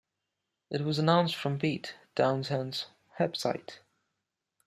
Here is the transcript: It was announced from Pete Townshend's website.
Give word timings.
It 0.71 0.81
was 0.81 0.97
announced 0.97 1.35
from 1.35 1.59
Pete 1.59 1.93
Townshend's 2.15 2.87
website. 3.19 3.81